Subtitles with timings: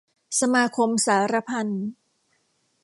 [0.39, 1.85] สมาคมสาระพันธ์